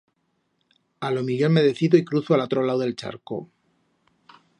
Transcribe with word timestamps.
A 1.07 1.11
lo 1.11 1.21
millor 1.23 1.51
me 1.51 1.61
decido 1.67 1.95
y 1.95 2.03
cruzo 2.11 2.33
a 2.33 2.39
l'atro 2.41 2.65
lau 2.71 2.81
d'el 2.81 2.95
charco. 3.03 3.39